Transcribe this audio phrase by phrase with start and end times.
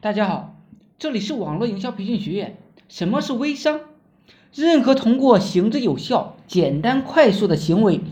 [0.00, 0.54] 大家好，
[0.96, 2.56] 这里是网络营销培训学院。
[2.88, 3.80] 什么是微商？
[4.54, 8.02] 任何通过行之有效、简单快速的行为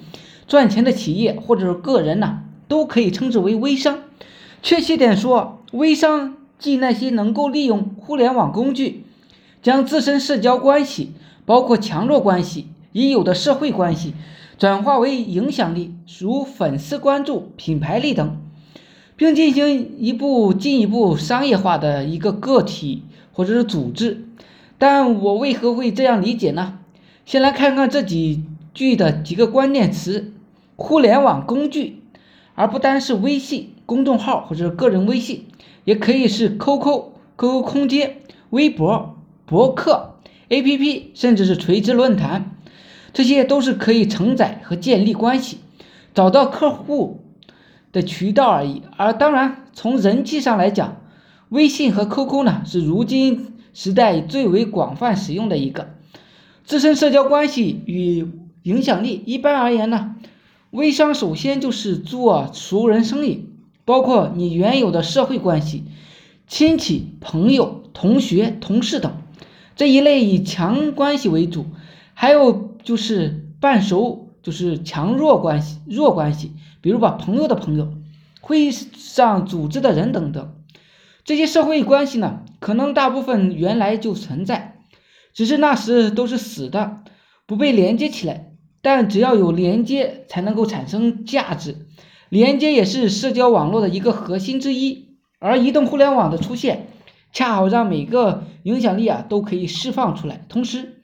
[0.49, 4.01] 赚钱的企业或者是个人呢，都可以称之为微商。
[4.65, 9.05] 确切点说，微商即那些能够利用互联网工具，
[9.63, 11.13] 将自身社交关系，
[11.45, 14.13] 包括强弱关系、已有的社会关系，
[14.59, 18.43] 转化为影响力，如粉丝关注、品牌力等。
[19.17, 24.25] 并进行一步进一步商业化的一个个体或者是组织，
[24.79, 26.79] 但我为何会这样理解呢？
[27.25, 30.33] 先来看看这几句的几个关键词：
[30.77, 32.03] 互联网工具，
[32.55, 35.47] 而不单是微信公众号或者个人微信，
[35.85, 38.19] 也可以是 QQ、QQ 空间、
[38.51, 40.17] 微博、博客、
[40.51, 42.57] APP，甚至是垂直论坛，
[43.13, 45.59] 这些都是可以承载和建立关系，
[46.15, 47.23] 找到客户。
[47.97, 51.01] 的渠道而已，而当然从人气上来讲，
[51.49, 55.95] 微信和 QQ 呢是如今时代最为广泛使用的一个。
[56.63, 58.29] 自身社交关系与
[58.65, 60.15] 影响力，一般而言呢，
[60.73, 63.49] 微商首先就是做熟人生意，
[63.87, 65.85] 包括你原有的社会关系、
[66.47, 69.11] 亲戚、朋友、同学、同事等
[69.75, 71.65] 这一类以强关系为主，
[72.13, 76.53] 还有就是半熟，就是强弱关系、弱关系。
[76.81, 77.93] 比如把朋友的朋友、
[78.41, 80.55] 会议上组织的人等等，
[81.25, 84.79] 这些社会关系呢，可能大部分原来就存在，
[85.35, 87.01] 只是那时都是死的，
[87.45, 88.53] 不被连接起来。
[88.81, 91.89] 但只要有连接，才能够产生价值。
[92.29, 95.17] 连接也是社交网络的一个核心之一。
[95.41, 96.87] 而移动互联网的出现，
[97.33, 100.47] 恰好让每个影响力啊都可以释放出来。
[100.49, 101.03] 同时，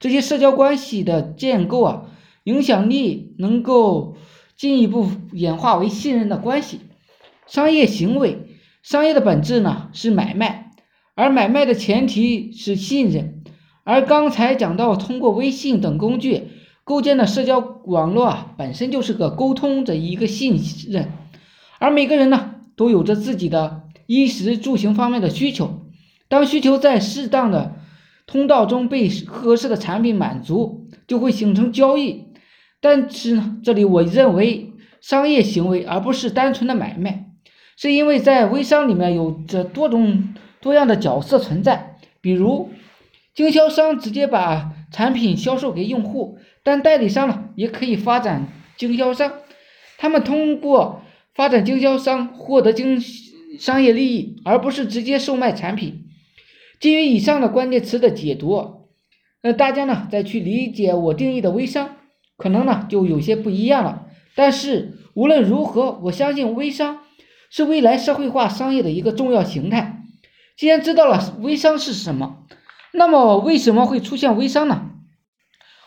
[0.00, 2.06] 这些社交关系的建构啊，
[2.48, 4.16] 影响力能够。
[4.58, 6.80] 进一步演化为信任的关系，
[7.46, 8.48] 商业行为，
[8.82, 10.72] 商业的本质呢是买卖，
[11.14, 13.44] 而买卖的前提是信任。
[13.84, 16.48] 而刚才讲到通过微信等工具
[16.82, 21.08] 构建的社交网络啊，本身就是个沟通的一个信任。
[21.78, 25.82] 而每个人呢都有着自己的衣食住行方面的需求，
[26.26, 27.76] 当需求在适当的
[28.26, 32.24] 通道中被合适的产品满足，就会形成交易。
[32.80, 37.26] 但是呢，这里我认为商业行为而不是单纯的买卖，
[37.76, 42.70] 是因为在微商里面有着多种多样的角色存在，比如
[43.34, 49.32] 经销商直接把产品销售给用户，但代理商呢也可以发展经销商，
[49.96, 51.02] 他们通过
[51.34, 53.00] 发展经销商获得经
[53.58, 56.04] 商业利益，而不是直接售卖产品。
[56.80, 58.88] 基于以上的关键词的解读，
[59.42, 61.96] 那大家呢再去理解我定义的微商。
[62.38, 67.00] 可能呢就有些不一样了，但是无论如何，我相信微商
[67.50, 70.04] 是未来社会化商业的一个重要形态。
[70.56, 72.44] 既然知道了微商是什么，
[72.92, 74.92] 那么为什么会出现微商呢？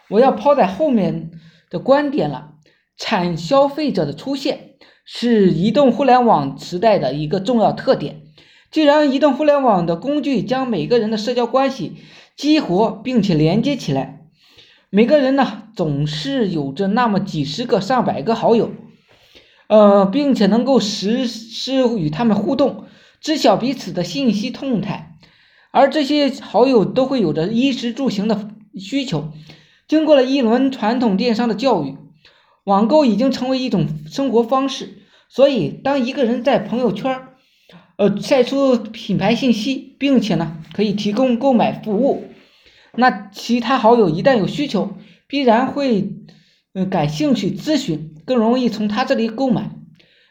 [0.09, 1.31] 我要抛在后面
[1.69, 2.50] 的观点了。
[2.97, 4.75] 产消费者的出现
[5.06, 8.22] 是移动互联网时代的一个重要特点。
[8.69, 11.97] 既然移动互联网的工具将每个人的社交关系
[12.35, 14.21] 激活并且连接起来。
[14.94, 18.72] 每个人呢，总是有着那么几十个、上百个好友，
[19.68, 22.84] 呃，并且能够实时与他们互动，
[23.22, 25.18] 知晓彼此的信息动态。
[25.72, 29.31] 而这些好友都会有着衣食住行的需求。
[29.88, 31.96] 经过了一轮传统电商的教育，
[32.66, 34.97] 网购已经成为一种生活方式。
[35.30, 37.30] 所以，当一个人在朋友圈
[37.96, 42.25] 呃，晒出品牌信息，并且呢，可以提供购买服务。
[42.96, 44.96] 那其他好友一旦有需求，
[45.28, 46.13] 必然会
[46.74, 49.72] 嗯感兴趣咨询，更容易从他这里购买。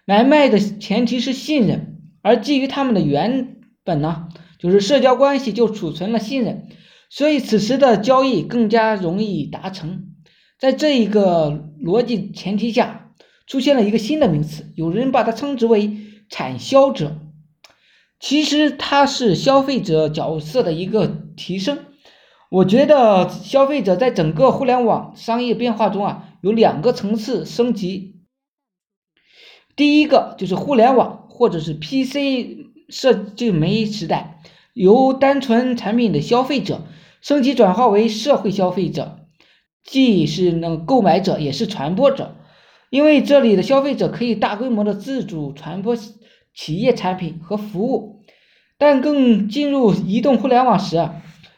[0.04, 4.28] 买卖的前提是信任，而基于他们的原本呢，
[4.58, 6.68] 就是社交关系就储存了信任，
[7.08, 10.06] 所以此时的交易更加容易达成。
[10.58, 13.12] 在这一个逻辑前提下，
[13.46, 15.96] 出现了一个新的名词，有人把它称之为
[16.28, 17.16] 产销者，
[18.18, 21.06] 其实它是消费者角色的一个
[21.36, 21.78] 提升。
[22.50, 28.16] 我觉得消费者在整个互联网商业变化中啊，有两个层次升级。
[29.76, 34.42] 第一个就是互联网或者是 PC 设计媒时代，
[34.74, 36.82] 由单纯产品的消费者
[37.22, 39.20] 升级转化为社会消费者，
[39.84, 42.34] 既是那个购买者也是传播者，
[42.90, 45.94] 因为这里的消费者可以大规模的自主传播
[46.52, 48.24] 企业产品和服务，
[48.76, 51.10] 但更进入移动互联网时。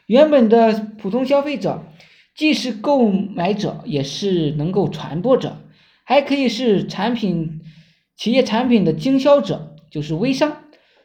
[0.07, 1.83] 原本的普通消费者，
[2.35, 5.57] 既是购买者，也是能够传播者，
[6.03, 7.61] 还可以是产品
[8.17, 10.57] 企业产品的经销者，就是微商。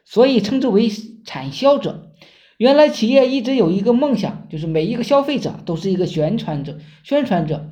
[0.05, 0.89] 所以称之为
[1.25, 2.13] 产销者。
[2.57, 7.71] 原来企业一直有一个梦想，就是每一个消费者都是一个宣传者，宣传者。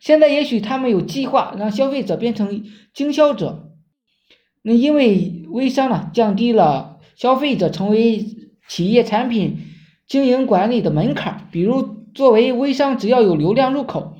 [0.00, 3.72] 现在也许他们有计划让消费者变成经销者。
[4.62, 8.26] 那因为微商呢，降低了消费者成为
[8.68, 9.58] 企业产品
[10.06, 11.48] 经营管理的门槛。
[11.50, 11.82] 比如，
[12.14, 14.16] 作为微商，只要有流量入口，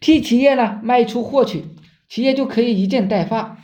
[0.00, 1.64] 替企业呢卖出货去，
[2.08, 3.58] 企业就可以一件代发。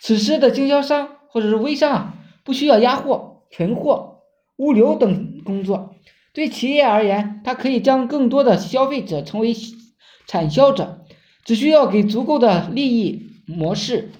[0.00, 2.14] 此时的经销商或者是微商啊，
[2.44, 4.12] 不需要压货、存货。
[4.56, 5.96] 物流等工作，
[6.32, 9.52] 对企业而言，它可以将更多的消费者成为
[10.28, 11.00] 产销者，
[11.44, 14.12] 只需要给足够的利益模式，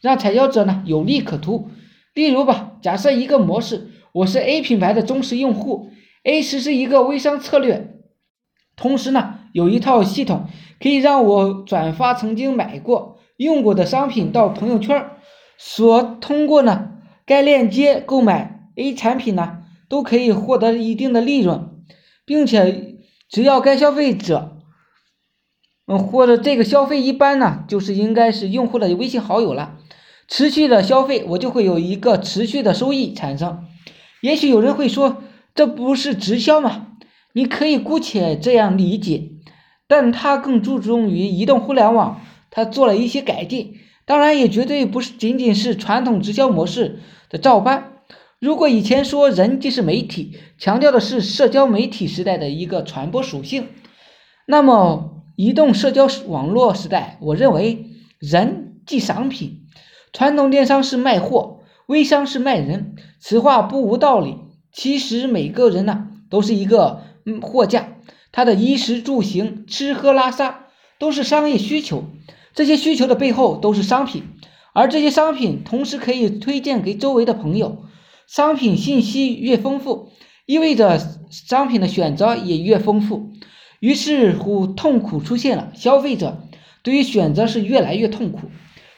[0.00, 1.68] 让产销者呢有利可图。
[2.14, 5.90] 例如吧，假设一个模式，我是 A 品牌的忠实用户
[6.28, 7.94] ，A 实施一个微商策略，
[8.76, 10.46] 同时呢有一套系统
[10.78, 15.08] 可以让我转发曾经买过、用过的商品到朋友圈，
[15.56, 16.90] 所通过呢
[17.24, 18.56] 该链接购买。
[18.80, 21.68] A 产品呢都可以获得一定的利润，
[22.24, 22.98] 并且
[23.28, 24.58] 只要该消费者，
[25.88, 29.78] 嗯或者这个消费一般呢，就是应该是用户的微信好友了，
[30.28, 33.66] 持续的消费我就会有一个持续的收益产生。
[34.20, 35.24] 也许有人会说，
[35.58, 36.86] 这不是直销吗？
[37.32, 39.30] 你可以姑且这样理解，
[39.88, 43.74] 但它更注重于移动互联网，它做了一些改进，
[44.04, 47.94] 当然也绝对不是仅仅是传统直销模式的照搬。
[48.38, 53.66] 如果以前说人即是媒体，强调的是社交媒体时代的一个传播属性，
[54.46, 57.84] 那么移动社交网络时代，我认为
[58.20, 59.62] 人即商品。
[60.12, 64.36] 传统电商是卖货，微商是卖人，此话不无道理。
[64.78, 67.02] 其实每个人呢，都是一个
[67.42, 67.96] 货架，
[68.30, 70.66] 他的衣食住行、吃喝拉撒
[71.00, 72.04] 都是商业需求，
[72.54, 74.22] 这些需求的背后都是商品，
[74.72, 77.86] 而这些商品同时可以推荐给周围的朋友。
[78.28, 80.12] 商品信息越丰富，
[80.46, 83.32] 意味着商品的选择也越丰富，
[83.80, 85.72] 于是乎痛苦出现了。
[85.74, 86.46] 消费者
[86.84, 88.42] 对于选择是越来越痛苦，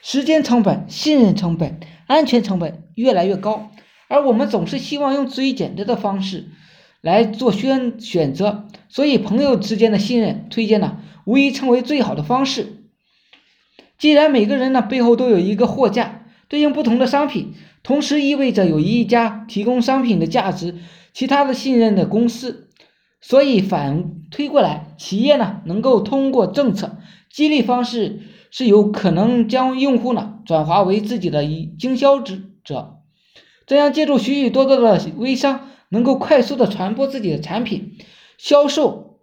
[0.03, 3.71] 时间成本、信任成本、安全成本越来越高，
[4.11, 6.49] 而我们总是希望用最简单的方式
[7.01, 12.83] 来做选选择，所以朋友之间的信任推荐呢，无疑成为最好的方式。
[13.97, 17.55] 既然每个人呢背后都有一个货架，对应不同的商品。
[17.85, 20.75] 同时意味着有一家提供商品的价值，
[21.15, 22.69] 其他的信任的公司，
[23.21, 26.99] 所以反推过来，企业呢能够通过政策
[27.31, 28.21] 激励方式，
[28.51, 33.00] 是有可能将用户呢转化为自己的一经销之者，
[33.71, 37.99] 这样借助许许多多的微商，能够快速的传播自己的产品，
[38.37, 39.21] 销售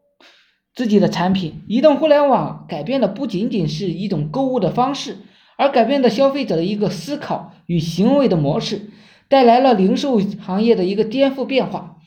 [0.74, 1.64] 自己的产品。
[1.68, 5.18] 移动互联网改变的不仅仅是一种购物的方式。
[5.58, 8.90] 而改变的消费者的一个思考与行为的模式，
[9.28, 11.98] 带来了零售行业的一个颠覆变化。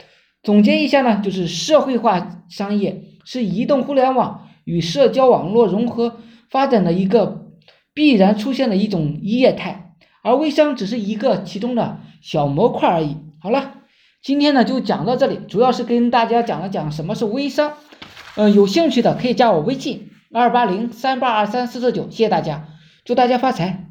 [0.42, 6.16] 总结一下呢，就是社会化商业是移动互联网与社交网络融合
[6.48, 7.50] 发展的一个
[7.92, 9.89] 必然出现的一种业态，
[10.22, 13.16] 而微商只是一个其中的小模块而已。
[13.40, 13.74] 好了，
[14.22, 17.72] 今天呢就讲到这里，主要是跟大家讲了讲什么是微商。
[18.36, 22.68] 嗯，有兴趣的可以加我微信二八零三八二三四四九，谢谢大家。
[23.04, 23.89] 祝大家发财！